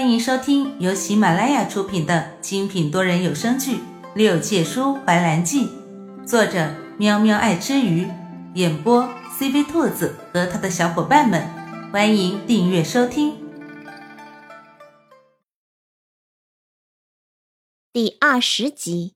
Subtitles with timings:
[0.00, 3.76] 欢迎收听由喜马拉雅出品的精品多人有声剧
[4.14, 5.66] 《六界书怀兰记》，
[6.26, 8.08] 作者喵喵爱吃鱼，
[8.54, 9.06] 演播
[9.38, 11.46] CV 兔子和他的小伙伴们。
[11.92, 13.36] 欢迎订阅收听。
[17.92, 19.12] 第二十集。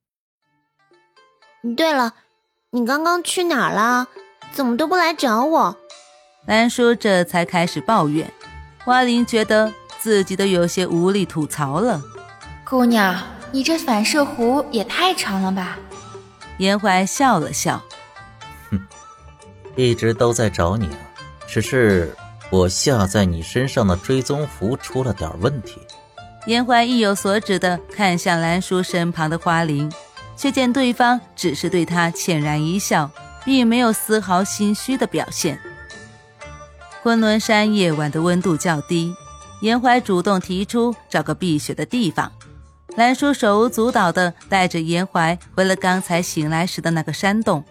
[1.75, 2.13] 对了，
[2.73, 4.09] 你刚刚去哪儿了？
[4.53, 5.79] 怎么都不来找我？
[6.47, 8.31] 兰叔这才开始抱怨。
[8.85, 9.73] 花灵觉得。
[10.05, 11.99] 自己都有些无力吐槽了，
[12.63, 13.19] 姑娘，
[13.53, 15.79] 你这反射弧也太长了吧？
[16.59, 17.83] 严怀笑了笑，
[18.71, 18.79] 哼，
[19.77, 20.99] 一直都在找你啊，
[21.47, 22.15] 只是
[22.51, 25.81] 我下在你身上的追踪符出了点问题。
[26.45, 29.91] 严怀意有所指的看向兰叔身旁的花灵，
[30.37, 33.11] 却见对方只是对他浅然一笑，
[33.43, 35.59] 并没有丝毫心虚的表现。
[37.03, 39.15] 昆仑山夜晚的温度较低。
[39.61, 42.31] 严怀主动提出找个避雪的地方，
[42.97, 47.65] 兰叔手舞足蹈地带着严怀回了刚才醒来时的那个山洞。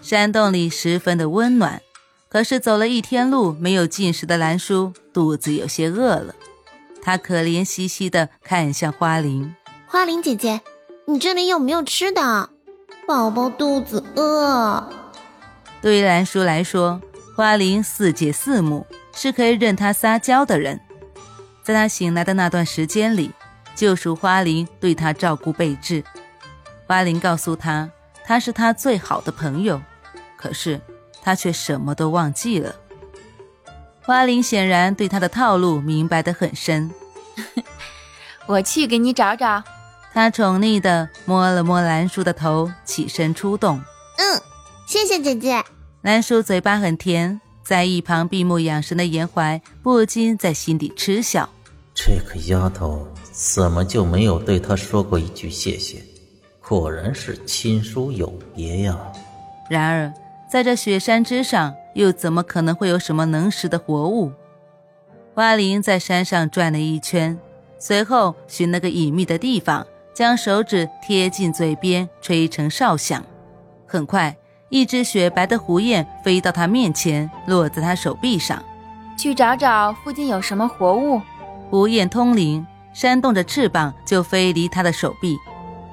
[0.00, 1.82] 山洞里十分的温暖，
[2.28, 6.34] 可是走了一天路没有进食的兰叔肚子有些饿了。
[7.02, 9.54] 他可怜兮兮地看向花灵
[9.88, 10.60] ：“花灵姐姐，
[11.06, 12.50] 你这里有没有吃的？
[13.06, 14.88] 宝宝肚子饿。”
[15.82, 17.00] 对于兰叔来说，
[17.34, 20.80] 花灵四姐四母，是可以任他撒娇的人。
[21.68, 23.30] 在他醒来的那段时间里，
[23.74, 26.02] 救赎花灵对他照顾备至。
[26.86, 27.90] 花灵告诉他，
[28.24, 29.78] 他是他最好的朋友，
[30.38, 30.80] 可是
[31.20, 32.74] 他却什么都忘记了。
[34.00, 36.90] 花灵显然对他的套路明白得很深。
[38.48, 39.62] 我去给你找找。
[40.14, 43.78] 他宠溺地摸了摸兰叔的头，起身出动。
[44.16, 44.40] 嗯，
[44.86, 45.62] 谢谢姐姐。
[46.00, 51.46] 兰叔嘴巴很甜，在一旁闭目养神的严怀不禁在心底嗤笑。
[52.00, 56.00] 这个丫头怎么就没有对他说过一句谢谢？
[56.64, 58.96] 果然是亲疏有别呀。
[59.68, 60.12] 然而，
[60.48, 64.30] 在这雪山之上，又怎么可能会有什么能食的活物？
[65.34, 67.36] 花灵在山上转了一圈，
[67.80, 73.24] 随后寻了个隐秘的地方，将手指贴近嘴边，吹成哨响。
[73.88, 74.36] 很快，
[74.68, 78.62] 一只雪白的狐雁飞到他面前，落在他手臂上。
[79.18, 81.20] 去找找附近有什么活物。
[81.70, 85.36] 狐雁通灵，扇动着翅膀就飞离他的手臂，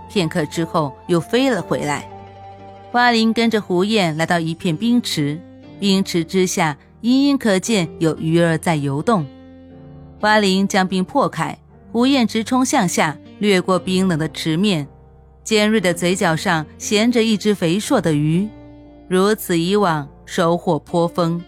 [0.09, 2.09] 片刻之后又飞了回来。
[2.91, 5.37] 花灵跟着狐雁来到一片冰池，
[5.77, 9.25] 冰池之下隐隐可见有鱼儿在游动。
[10.21, 11.57] 花灵将冰破开，
[11.91, 14.87] 狐雁直冲向下，掠过冰冷的池面，
[15.43, 18.47] 尖锐的嘴角上衔着一只肥硕的鱼。
[19.09, 21.43] 如此以往，收获颇丰。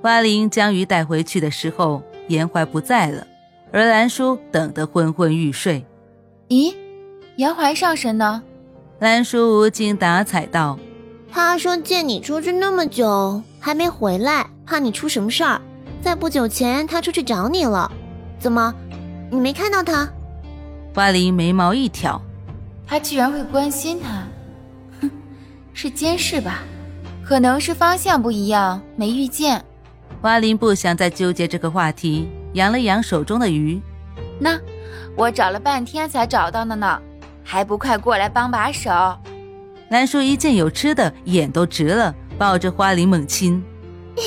[0.00, 3.26] 花灵将鱼带回去的时候，严怀不在了。
[3.74, 5.84] 而兰叔等得昏昏欲睡。
[6.48, 6.72] 咦，
[7.34, 8.40] 严怀上神呢？
[9.00, 10.78] 兰叔无精打采道
[11.28, 15.60] ：“他说见你出去那么久还没回来，怕你出什么事儿。
[16.00, 17.90] 在不久前他出去找你了，
[18.38, 18.72] 怎么，
[19.28, 20.08] 你没看到他？”
[20.94, 22.22] 花灵眉毛一挑，
[22.86, 24.22] 他居然会关心他，
[25.00, 25.10] 哼，
[25.72, 26.62] 是监视吧？
[27.24, 29.60] 可能是方向不一样，没遇见。
[30.22, 32.28] 花灵不想再纠结这个话题。
[32.54, 33.80] 扬了扬手中的鱼，
[34.40, 34.58] 那
[35.16, 37.00] 我找了半天才找到的呢，
[37.44, 38.90] 还不快过来帮把手？
[39.90, 43.62] 兰叔一见有吃的，眼都直了，抱着花林猛亲。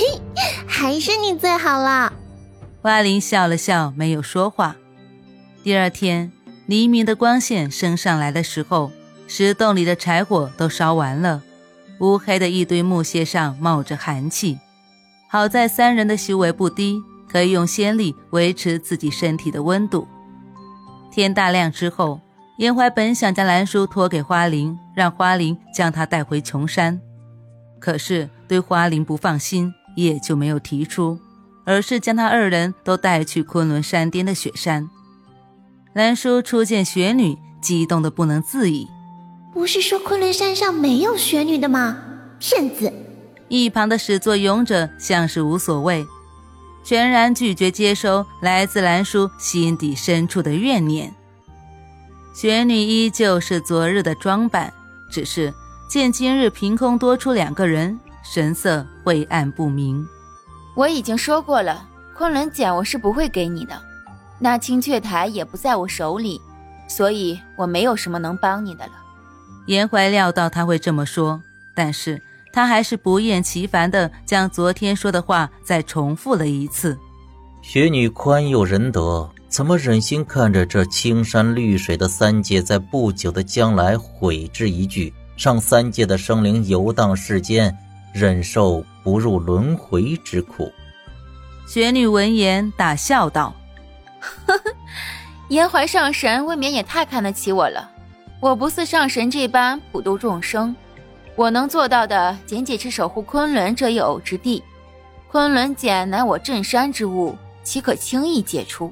[0.67, 2.13] 还是你最好了。
[2.81, 4.75] 花灵笑了笑，没有说话。
[5.63, 6.31] 第二天
[6.67, 8.91] 黎明的光线升上来的时候，
[9.27, 11.41] 石洞里的柴火都烧完了，
[11.99, 14.59] 乌黑的一堆木屑上冒着寒气。
[15.29, 17.01] 好在三人的修为不低。
[17.29, 20.07] 可以用仙力维持自己身体的温度。
[21.11, 22.21] 天大亮之后，
[22.57, 26.99] 严怀本想将兰叔托给花灵，让花灵将他带回琼山，
[27.79, 31.19] 可是对花灵不放心，也就没有提出，
[31.65, 34.89] 而是将他二人都带去昆仑山巅的雪山。
[35.93, 38.87] 兰叔初见雪女，激动的不能自已。
[39.53, 41.97] 不是说昆仑山上没有雪女的吗？
[42.39, 42.93] 骗子！
[43.47, 46.05] 一旁的始作俑者像是无所谓。
[46.87, 51.13] 全然拒绝接收来自兰叔心底深处的怨念。
[52.33, 54.71] 雪女依旧是昨日的装扮，
[55.11, 55.53] 只是
[55.89, 60.07] 见今日凭空多出两个人，神色晦暗不明。
[60.75, 61.85] 我已经说过了，
[62.15, 63.77] 昆仑简我是不会给你的，
[64.39, 66.39] 那青雀台也不在我手里，
[66.87, 68.93] 所以我没有什么能帮你的了。
[69.65, 71.43] 颜怀料到他会这么说，
[71.75, 72.21] 但是。
[72.57, 76.97] 他还是不厌其烦地将昨天说的话再重复了一次。
[77.61, 87.77] 雪女宽宥仁德，怎么忍心看着这青山绿水的三界在不久的将来毁之一炬，让三界的生灵游荡世间，
[88.11, 90.71] 忍受不入轮回之苦？
[91.67, 93.53] 雪女闻言大笑道
[94.47, 94.63] ：“呵呵，
[95.49, 97.87] 颜怀上神未免也太看得起我了。
[98.39, 100.75] 我不似上神这般普度众生，
[101.37, 104.61] 我能做到的仅仅是守护昆仑这一偶之地。
[105.29, 108.91] 昆仑茧乃我镇山之物，岂可轻易解除？”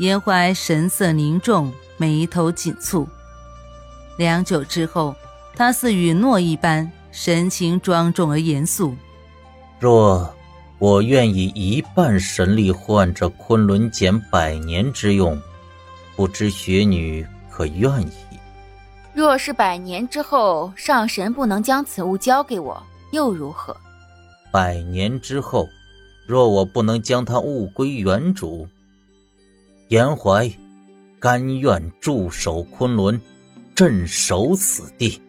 [0.00, 3.06] 颜怀神色凝重，眉头紧蹙。
[4.18, 5.14] 良久之后，
[5.54, 8.96] 他似允诺一般，神情庄重而严肃
[9.78, 10.34] ：“若……”
[10.80, 15.40] 我愿以一半神力换这昆仑茧百年之用，
[16.16, 18.10] 不知雪女可愿意？
[19.14, 22.82] 若是百年之后上神不能将此物交给我，
[23.12, 23.76] 又如何？
[24.50, 25.68] 百年之后，
[26.26, 28.68] 若我不能将它物归原主，
[29.88, 30.50] 颜怀
[31.20, 33.20] 甘愿驻守昆仑，
[33.74, 35.22] 镇守此地。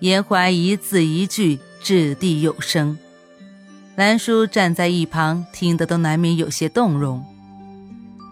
[0.00, 2.96] 颜怀一字一句掷地有声。
[3.96, 7.24] 兰叔站在一旁，听得都难免有些动容。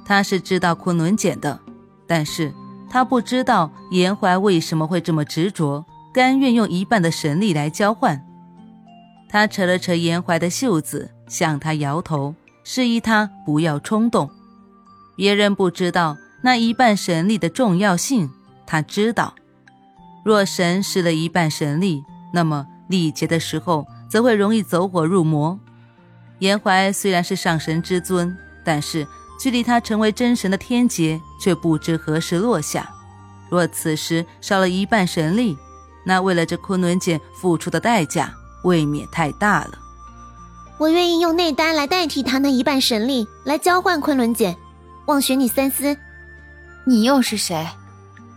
[0.05, 1.59] 他是知道昆仑简的，
[2.07, 2.53] 但是
[2.95, 8.25] 他不知道颜怀为什么会这么执着，甘愿用一半的神力来交换。
[9.29, 14.31] 他扯了扯颜怀的袖子，向他摇头，示意他不要冲动。
[15.17, 18.31] 别人不知道那一半神力的重要性，
[18.65, 19.35] 他知道。
[20.25, 23.85] 若神失了一半神力，那么历劫的时候。
[24.09, 25.59] 则会容易走火入魔。
[26.39, 29.05] 颜怀虽然是上神之尊，但是
[29.41, 32.89] 距离他成为真神的天劫却不知何时落下。
[33.51, 35.55] 若此时少了一半神力，
[36.07, 38.33] 那为了这昆仑剑付出的代价
[38.63, 39.79] 未免太大了。
[40.79, 44.57] 我愿意用内丹来代替他那一半神力，来交换昆仑剑。
[45.05, 45.95] 望雪女三思。
[46.87, 47.69] 你又是谁？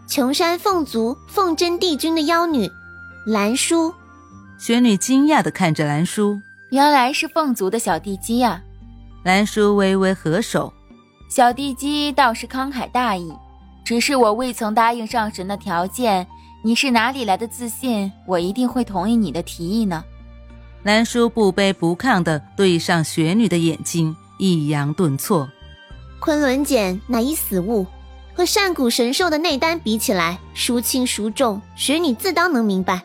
[0.06, 2.70] 琼山凤族凤真帝君的妖女，
[3.26, 3.94] 兰叔。
[4.60, 8.62] 雪女惊讶地看着兰叔，原来是凤族的小帝姬呀。
[9.24, 10.74] 兰叔微微合手，
[11.30, 13.32] 小地姬倒是慷慨大义，
[13.84, 16.26] 只是我未曾答应上神的条件，
[16.64, 18.12] 你是哪里来的自信？
[18.26, 20.04] 我一定会同意你的提议呢？
[20.84, 25.48] 南叔不卑不亢地对上雪女的眼睛，抑扬顿挫。
[26.20, 27.86] 昆仑简乃一死物，
[28.34, 31.62] 和上古神兽的内丹比起来，孰轻孰重？
[31.76, 33.02] 雪女自当能明白。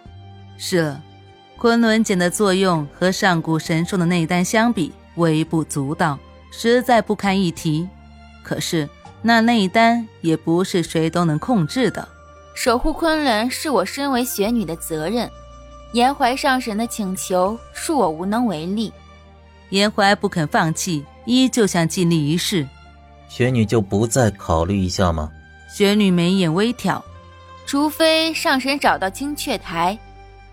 [0.57, 1.03] 是了。
[1.59, 6.19] 昆仑简的作用和上古神兽的内丹相比，微不足道，
[6.51, 7.89] 实在不堪一提。
[8.43, 8.89] 可是
[9.23, 12.07] 那内丹也不是谁都能控制的。
[12.55, 15.31] 守护昆仑是我身为雪女的责任，
[15.93, 18.93] 颜怀上神的请求恕我无能为力。
[19.71, 22.69] 颜怀不肯放弃，依旧想尽力一试。
[23.29, 25.31] 雪女就不再考虑一下吗？
[25.75, 27.03] 雪女眉眼微挑，
[27.65, 29.99] 除非上神找到青雀台。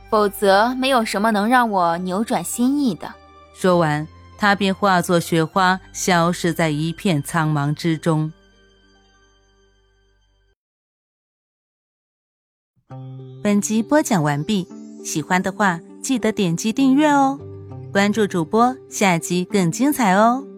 [0.09, 3.13] 否则，没有什么能让我扭转心意的。
[3.53, 4.07] 说完，
[4.39, 8.31] 他便化作雪花，消失在一片苍茫之中。
[13.43, 14.65] 本集播讲完毕，
[15.03, 17.37] 喜欢的话记得点击订阅哦，
[17.91, 20.48] 关注主播，下集更精彩哦。